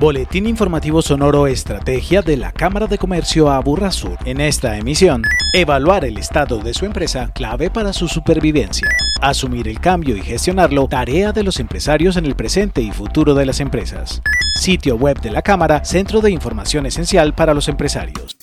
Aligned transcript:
Boletín 0.00 0.46
informativo 0.46 1.02
sonoro 1.02 1.46
Estrategia 1.46 2.22
de 2.22 2.38
la 2.38 2.52
Cámara 2.52 2.86
de 2.86 2.96
Comercio 2.96 3.50
Aburrasur. 3.50 4.16
En 4.24 4.40
esta 4.40 4.78
emisión, 4.78 5.22
evaluar 5.52 6.06
el 6.06 6.16
estado 6.16 6.58
de 6.60 6.72
su 6.72 6.86
empresa, 6.86 7.30
clave 7.34 7.68
para 7.68 7.92
su 7.92 8.08
supervivencia. 8.08 8.88
Asumir 9.20 9.68
el 9.68 9.78
cambio 9.78 10.16
y 10.16 10.22
gestionarlo, 10.22 10.88
tarea 10.88 11.32
de 11.32 11.42
los 11.42 11.60
empresarios 11.60 12.16
en 12.16 12.24
el 12.24 12.34
presente 12.34 12.80
y 12.80 12.92
futuro 12.92 13.34
de 13.34 13.44
las 13.44 13.60
empresas. 13.60 14.22
Sitio 14.54 14.96
web 14.96 15.20
de 15.20 15.32
la 15.32 15.42
Cámara, 15.42 15.84
centro 15.84 16.22
de 16.22 16.30
información 16.30 16.86
esencial 16.86 17.34
para 17.34 17.52
los 17.52 17.68
empresarios. 17.68 18.38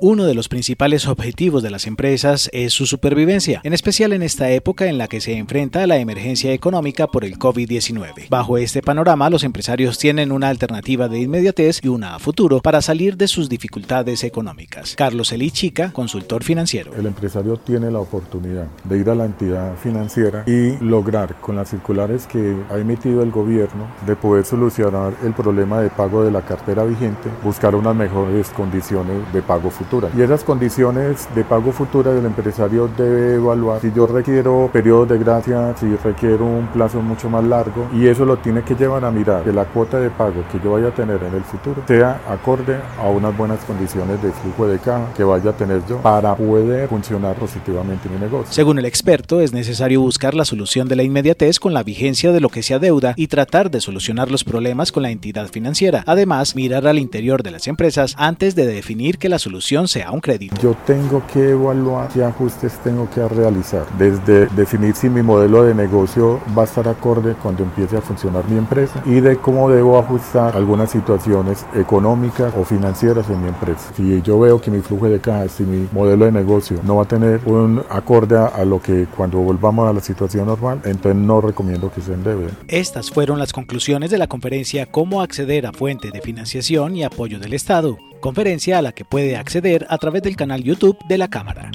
Uno 0.00 0.26
de 0.26 0.34
los 0.34 0.48
principales 0.48 1.08
objetivos 1.08 1.60
de 1.60 1.70
las 1.70 1.88
empresas 1.88 2.48
es 2.52 2.72
su 2.72 2.86
supervivencia, 2.86 3.60
en 3.64 3.72
especial 3.72 4.12
en 4.12 4.22
esta 4.22 4.48
época 4.48 4.86
en 4.86 4.96
la 4.96 5.08
que 5.08 5.20
se 5.20 5.36
enfrenta 5.36 5.82
a 5.82 5.88
la 5.88 5.96
emergencia 5.96 6.52
económica 6.52 7.08
por 7.08 7.24
el 7.24 7.36
COVID-19. 7.36 8.28
Bajo 8.30 8.58
este 8.58 8.80
panorama, 8.80 9.28
los 9.28 9.42
empresarios 9.42 9.98
tienen 9.98 10.30
una 10.30 10.50
alternativa 10.50 11.08
de 11.08 11.18
inmediatez 11.18 11.80
y 11.82 11.88
una 11.88 12.14
a 12.14 12.20
futuro 12.20 12.60
para 12.60 12.80
salir 12.80 13.16
de 13.16 13.26
sus 13.26 13.48
dificultades 13.48 14.22
económicas. 14.22 14.94
Carlos 14.94 15.34
Chica, 15.50 15.92
consultor 15.92 16.44
financiero. 16.44 16.94
El 16.94 17.06
empresario 17.06 17.56
tiene 17.56 17.90
la 17.90 17.98
oportunidad 17.98 18.68
de 18.84 18.98
ir 18.98 19.10
a 19.10 19.16
la 19.16 19.24
entidad 19.24 19.76
financiera 19.78 20.44
y 20.46 20.76
lograr 20.76 21.40
con 21.40 21.56
las 21.56 21.70
circulares 21.70 22.28
que 22.28 22.56
ha 22.70 22.78
emitido 22.78 23.24
el 23.24 23.32
gobierno 23.32 23.88
de 24.06 24.14
poder 24.14 24.44
solucionar 24.44 25.16
el 25.24 25.34
problema 25.34 25.80
de 25.80 25.90
pago 25.90 26.22
de 26.22 26.30
la 26.30 26.42
cartera 26.42 26.84
vigente, 26.84 27.28
buscar 27.42 27.74
unas 27.74 27.96
mejores 27.96 28.48
condiciones 28.50 29.32
de 29.32 29.42
pago 29.42 29.70
futuro 29.70 29.87
y 30.16 30.20
esas 30.20 30.44
condiciones 30.44 31.28
de 31.34 31.44
pago 31.44 31.72
futura 31.72 32.12
del 32.12 32.26
empresario 32.26 32.90
debe 32.96 33.34
evaluar 33.36 33.80
si 33.80 33.90
yo 33.90 34.06
requiero 34.06 34.68
periodos 34.70 35.08
de 35.08 35.18
gracia, 35.18 35.74
si 35.78 35.96
requiero 35.96 36.44
un 36.44 36.66
plazo 36.66 37.00
mucho 37.00 37.30
más 37.30 37.42
largo 37.44 37.88
y 37.94 38.06
eso 38.06 38.26
lo 38.26 38.36
tiene 38.36 38.62
que 38.62 38.74
llevar 38.74 39.04
a 39.06 39.10
mirar 39.10 39.44
que 39.44 39.52
la 39.52 39.64
cuota 39.64 39.98
de 39.98 40.10
pago 40.10 40.44
que 40.52 40.60
yo 40.62 40.72
vaya 40.72 40.88
a 40.88 40.94
tener 40.94 41.22
en 41.22 41.34
el 41.34 41.42
futuro 41.42 41.82
sea 41.86 42.20
acorde 42.28 42.76
a 42.98 43.08
unas 43.08 43.34
buenas 43.34 43.60
condiciones 43.64 44.22
de 44.22 44.30
flujo 44.30 44.66
de 44.66 44.78
caja 44.78 45.06
que 45.16 45.24
vaya 45.24 45.50
a 45.50 45.52
tener 45.54 45.80
yo 45.88 45.98
para 46.02 46.36
poder 46.36 46.88
funcionar 46.88 47.36
positivamente 47.36 48.08
mi 48.10 48.18
negocio. 48.18 48.52
Según 48.52 48.78
el 48.78 48.84
experto, 48.84 49.40
es 49.40 49.52
necesario 49.52 50.02
buscar 50.02 50.34
la 50.34 50.44
solución 50.44 50.88
de 50.88 50.96
la 50.96 51.02
inmediatez 51.02 51.58
con 51.58 51.72
la 51.72 51.82
vigencia 51.82 52.30
de 52.32 52.40
lo 52.40 52.50
que 52.50 52.62
se 52.62 52.74
adeuda 52.74 53.14
y 53.16 53.28
tratar 53.28 53.70
de 53.70 53.80
solucionar 53.80 54.30
los 54.30 54.44
problemas 54.44 54.92
con 54.92 55.02
la 55.02 55.10
entidad 55.10 55.48
financiera. 55.48 56.04
Además, 56.06 56.54
mirar 56.54 56.86
al 56.86 56.98
interior 56.98 57.42
de 57.42 57.52
las 57.52 57.66
empresas 57.68 58.14
antes 58.18 58.54
de 58.54 58.66
definir 58.66 59.18
que 59.18 59.30
la 59.30 59.38
solución 59.38 59.77
sea 59.86 60.10
un 60.10 60.20
crédito. 60.20 60.56
Yo 60.60 60.74
tengo 60.86 61.22
que 61.32 61.50
evaluar 61.50 62.08
qué 62.08 62.24
ajustes 62.24 62.72
tengo 62.82 63.08
que 63.10 63.26
realizar, 63.28 63.86
desde 63.98 64.46
definir 64.46 64.94
si 64.94 65.08
mi 65.08 65.22
modelo 65.22 65.64
de 65.64 65.74
negocio 65.74 66.40
va 66.56 66.62
a 66.62 66.64
estar 66.64 66.88
acorde 66.88 67.34
cuando 67.42 67.62
empiece 67.62 67.96
a 67.96 68.00
funcionar 68.00 68.48
mi 68.48 68.58
empresa 68.58 69.02
y 69.04 69.20
de 69.20 69.36
cómo 69.36 69.70
debo 69.70 69.98
ajustar 69.98 70.56
algunas 70.56 70.90
situaciones 70.90 71.66
económicas 71.74 72.52
o 72.56 72.64
financieras 72.64 73.28
en 73.30 73.42
mi 73.42 73.48
empresa. 73.48 73.92
Si 73.96 74.22
yo 74.22 74.40
veo 74.40 74.60
que 74.60 74.70
mi 74.70 74.80
flujo 74.80 75.08
de 75.08 75.20
caja, 75.20 75.48
si 75.48 75.64
mi 75.64 75.88
modelo 75.92 76.24
de 76.24 76.32
negocio 76.32 76.80
no 76.84 76.96
va 76.96 77.02
a 77.02 77.08
tener 77.08 77.40
un 77.44 77.82
acorde 77.90 78.38
a 78.38 78.64
lo 78.64 78.80
que 78.80 79.06
cuando 79.16 79.38
volvamos 79.38 79.88
a 79.88 79.92
la 79.92 80.00
situación 80.00 80.46
normal, 80.46 80.80
entonces 80.84 81.16
no 81.16 81.40
recomiendo 81.40 81.92
que 81.92 82.00
se 82.00 82.14
endeude. 82.14 82.48
Estas 82.68 83.10
fueron 83.10 83.38
las 83.38 83.52
conclusiones 83.52 84.10
de 84.10 84.18
la 84.18 84.26
conferencia 84.26 84.86
Cómo 84.86 85.22
acceder 85.22 85.66
a 85.66 85.72
fuentes 85.72 86.12
de 86.12 86.20
financiación 86.20 86.96
y 86.96 87.04
apoyo 87.04 87.38
del 87.38 87.52
Estado 87.52 87.98
conferencia 88.20 88.78
a 88.78 88.82
la 88.82 88.92
que 88.92 89.04
puede 89.04 89.36
acceder 89.36 89.86
a 89.88 89.98
través 89.98 90.22
del 90.22 90.36
canal 90.36 90.62
YouTube 90.62 90.98
de 91.08 91.18
la 91.18 91.28
Cámara. 91.28 91.70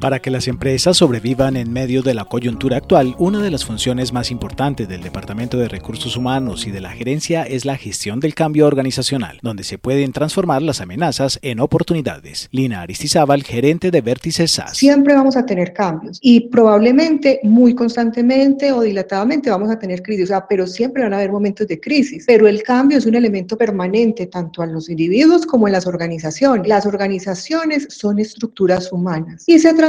Para 0.00 0.18
que 0.20 0.30
las 0.30 0.46
empresas 0.46 0.98
sobrevivan 0.98 1.56
en 1.56 1.72
medio 1.72 2.02
de 2.02 2.12
la 2.12 2.26
coyuntura 2.26 2.76
actual, 2.76 3.14
una 3.18 3.42
de 3.42 3.50
las 3.50 3.64
funciones 3.64 4.12
más 4.12 4.30
importantes 4.30 4.86
del 4.86 5.02
Departamento 5.02 5.56
de 5.56 5.68
Recursos 5.68 6.18
Humanos 6.18 6.66
y 6.66 6.70
de 6.70 6.82
la 6.82 6.90
gerencia 6.90 7.44
es 7.44 7.64
la 7.64 7.78
gestión 7.78 8.20
del 8.20 8.34
cambio 8.34 8.66
organizacional, 8.66 9.38
donde 9.40 9.64
se 9.64 9.78
pueden 9.78 10.12
transformar 10.12 10.60
las 10.60 10.82
amenazas 10.82 11.38
en 11.40 11.60
oportunidades. 11.60 12.48
Lina 12.52 12.82
Aristizábal, 12.82 13.42
gerente 13.42 13.90
de 13.90 14.02
Vértice 14.02 14.46
SAS. 14.46 14.76
Siempre 14.76 15.14
vamos 15.14 15.34
a 15.34 15.46
tener 15.46 15.72
cambios 15.72 16.18
y 16.20 16.40
probablemente 16.50 17.40
muy 17.42 17.74
constantemente 17.74 18.72
o 18.72 18.82
dilatadamente 18.82 19.48
vamos 19.48 19.70
a 19.70 19.78
tener 19.78 20.02
crisis, 20.02 20.30
pero 20.46 20.66
siempre 20.66 21.04
van 21.04 21.14
a 21.14 21.16
haber 21.16 21.32
momentos 21.32 21.66
de 21.68 21.80
crisis. 21.80 22.24
Pero 22.26 22.46
el 22.46 22.62
cambio 22.62 22.98
es 22.98 23.06
un 23.06 23.14
elemento 23.14 23.56
permanente 23.56 24.26
tanto 24.26 24.60
a 24.60 24.66
los 24.66 24.90
individuos 24.90 25.46
como 25.46 25.68
en 25.68 25.72
las 25.72 25.86
organizaciones. 25.86 26.68
Las 26.68 26.84
organizaciones 26.84 27.86
son 27.88 28.18
estructuras 28.18 28.92
humanas 28.92 29.44
y 29.46 29.58
se 29.58 29.72
transforman 29.72 29.86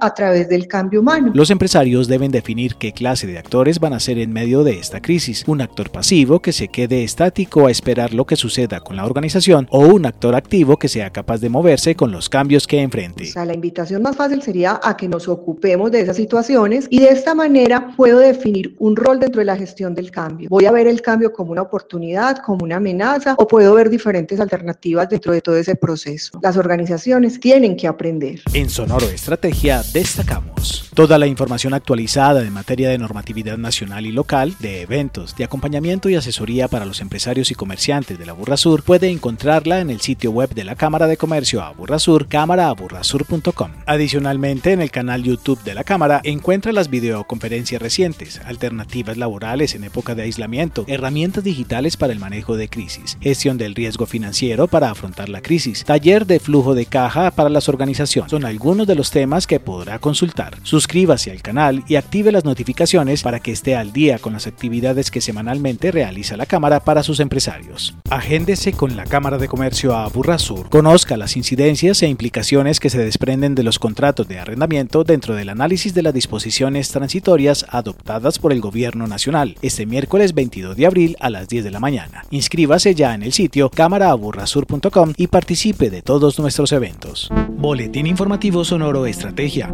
a 0.00 0.14
través 0.14 0.48
del 0.48 0.66
cambio 0.66 1.00
humano. 1.00 1.32
Los 1.34 1.50
empresarios 1.50 2.08
deben 2.08 2.30
definir 2.30 2.76
qué 2.76 2.92
clase 2.92 3.26
de 3.26 3.38
actores 3.38 3.80
van 3.80 3.92
a 3.92 4.00
ser 4.00 4.18
en 4.18 4.32
medio 4.32 4.64
de 4.64 4.78
esta 4.78 5.00
crisis. 5.00 5.44
Un 5.46 5.60
actor 5.60 5.90
pasivo 5.90 6.40
que 6.40 6.52
se 6.52 6.68
quede 6.68 7.04
estático 7.04 7.66
a 7.66 7.70
esperar 7.70 8.12
lo 8.12 8.26
que 8.26 8.36
suceda 8.36 8.80
con 8.80 8.96
la 8.96 9.04
organización 9.04 9.66
o 9.70 9.80
un 9.80 10.06
actor 10.06 10.34
activo 10.34 10.78
que 10.78 10.88
sea 10.88 11.10
capaz 11.10 11.38
de 11.38 11.48
moverse 11.48 11.94
con 11.94 12.12
los 12.12 12.28
cambios 12.28 12.66
que 12.66 12.80
enfrente. 12.80 13.24
O 13.24 13.32
sea, 13.32 13.44
la 13.44 13.54
invitación 13.54 14.02
más 14.02 14.16
fácil 14.16 14.42
sería 14.42 14.80
a 14.82 14.96
que 14.96 15.08
nos 15.08 15.28
ocupemos 15.28 15.90
de 15.90 16.00
esas 16.00 16.16
situaciones 16.16 16.86
y 16.90 17.00
de 17.00 17.08
esta 17.08 17.34
manera 17.34 17.92
puedo 17.96 18.18
definir 18.18 18.74
un 18.78 18.96
rol 18.96 19.20
dentro 19.20 19.40
de 19.40 19.46
la 19.46 19.56
gestión 19.56 19.94
del 19.94 20.10
cambio. 20.10 20.48
Voy 20.50 20.66
a 20.66 20.72
ver 20.72 20.86
el 20.86 21.02
cambio 21.02 21.32
como 21.32 21.52
una 21.52 21.62
oportunidad, 21.62 22.38
como 22.38 22.64
una 22.64 22.76
amenaza 22.76 23.34
o 23.38 23.46
puedo 23.46 23.74
ver 23.74 23.90
diferentes 23.90 24.38
alternativas 24.40 25.08
dentro 25.08 25.32
de 25.32 25.40
todo 25.40 25.56
ese 25.56 25.76
proceso. 25.76 26.38
Las 26.42 26.56
organizaciones 26.56 27.40
tienen 27.40 27.76
que 27.76 27.86
aprender. 27.86 28.40
En 28.52 28.68
Sonoro 28.68 29.06
estrategia 29.26 29.82
destacamos 29.92 30.55
toda 30.94 31.18
la 31.18 31.26
información 31.26 31.74
actualizada 31.74 32.42
en 32.42 32.52
materia 32.52 32.88
de 32.88 32.98
normatividad 32.98 33.58
nacional 33.58 34.06
y 34.06 34.12
local, 34.12 34.54
de 34.60 34.82
eventos, 34.82 35.36
de 35.36 35.44
acompañamiento 35.44 36.08
y 36.08 36.14
asesoría 36.14 36.68
para 36.68 36.86
los 36.86 37.00
empresarios 37.00 37.50
y 37.50 37.54
comerciantes 37.54 38.18
de 38.18 38.26
la 38.26 38.32
Burra 38.32 38.56
Sur 38.56 38.82
puede 38.82 39.10
encontrarla 39.10 39.80
en 39.80 39.90
el 39.90 40.00
sitio 40.00 40.30
web 40.30 40.54
de 40.54 40.64
la 40.64 40.74
Cámara 40.74 41.06
de 41.06 41.16
Comercio 41.16 41.62
Aburrasur, 41.62 42.28
cámaraaburrasur.com. 42.28 43.70
Adicionalmente, 43.86 44.72
en 44.72 44.80
el 44.80 44.90
canal 44.90 45.22
YouTube 45.22 45.62
de 45.62 45.74
la 45.74 45.84
Cámara 45.84 46.20
encuentra 46.24 46.72
las 46.72 46.88
videoconferencias 46.88 47.80
recientes, 47.80 48.40
alternativas 48.44 49.16
laborales 49.16 49.74
en 49.74 49.84
época 49.84 50.14
de 50.14 50.22
aislamiento, 50.22 50.84
herramientas 50.88 51.44
digitales 51.44 51.96
para 51.96 52.12
el 52.12 52.18
manejo 52.18 52.56
de 52.56 52.68
crisis, 52.68 53.18
gestión 53.20 53.58
del 53.58 53.74
riesgo 53.74 54.06
financiero 54.06 54.66
para 54.66 54.90
afrontar 54.90 55.28
la 55.28 55.42
crisis, 55.42 55.84
taller 55.84 56.26
de 56.26 56.40
flujo 56.40 56.74
de 56.74 56.86
caja 56.86 57.30
para 57.30 57.50
las 57.50 57.68
organizaciones. 57.68 58.30
Son 58.30 58.44
algunos 58.44 58.86
de 58.86 58.94
los 58.94 59.10
temas 59.10 59.46
que 59.46 59.60
podrá 59.60 59.98
consultar. 59.98 60.55
Suscríbase 60.62 61.30
al 61.30 61.42
canal 61.42 61.84
y 61.88 61.96
active 61.96 62.32
las 62.32 62.44
notificaciones 62.44 63.22
para 63.22 63.40
que 63.40 63.52
esté 63.52 63.76
al 63.76 63.92
día 63.92 64.18
con 64.18 64.32
las 64.32 64.46
actividades 64.46 65.10
que 65.10 65.20
semanalmente 65.20 65.90
realiza 65.90 66.36
la 66.36 66.46
Cámara 66.46 66.80
para 66.80 67.02
sus 67.02 67.20
empresarios. 67.20 67.94
Agéndese 68.10 68.72
con 68.72 68.96
la 68.96 69.04
Cámara 69.04 69.38
de 69.38 69.48
Comercio 69.48 69.94
a 69.94 70.08
Burrasur. 70.08 70.68
Conozca 70.68 71.16
las 71.16 71.36
incidencias 71.36 72.02
e 72.02 72.08
implicaciones 72.08 72.80
que 72.80 72.90
se 72.90 72.98
desprenden 72.98 73.54
de 73.54 73.62
los 73.62 73.78
contratos 73.78 74.28
de 74.28 74.38
arrendamiento 74.38 75.04
dentro 75.04 75.34
del 75.34 75.48
análisis 75.48 75.94
de 75.94 76.02
las 76.02 76.14
disposiciones 76.14 76.90
transitorias 76.90 77.66
adoptadas 77.68 78.38
por 78.38 78.52
el 78.52 78.60
Gobierno 78.60 79.06
Nacional 79.06 79.56
este 79.62 79.86
miércoles 79.86 80.34
22 80.34 80.76
de 80.76 80.86
abril 80.86 81.16
a 81.20 81.30
las 81.30 81.48
10 81.48 81.64
de 81.64 81.70
la 81.70 81.80
mañana. 81.80 82.24
Inscríbase 82.30 82.94
ya 82.94 83.14
en 83.14 83.22
el 83.22 83.32
sitio 83.32 83.70
cámaraaburrasur.com 83.70 85.14
y 85.16 85.26
participe 85.26 85.90
de 85.90 86.02
todos 86.02 86.38
nuestros 86.38 86.72
eventos. 86.72 87.30
Boletín 87.50 88.06
informativo 88.06 88.64
sonoro 88.64 89.06
Estrategia, 89.06 89.72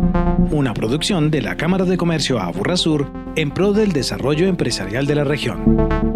una 0.73 0.81
producción 0.81 1.31
de 1.31 1.43
la 1.43 1.59
Cámara 1.59 1.85
de 1.85 1.99
Comercio 1.99 2.41
Aburrasur 2.41 3.13
en 3.37 3.51
pro 3.51 3.75
del 3.75 3.93
desarrollo 3.93 4.47
empresarial 4.47 5.07
de 5.07 5.15
la 5.15 5.25
región. 5.25 6.12